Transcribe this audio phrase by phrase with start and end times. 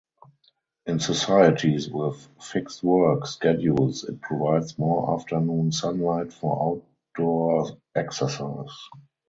[0.87, 6.81] In societies with fixed work schedules it provides more afternoon sunlight for
[7.13, 8.75] outdoor exercise.